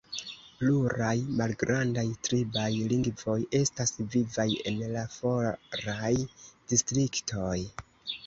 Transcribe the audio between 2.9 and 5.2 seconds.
lingvoj estas vivaj en la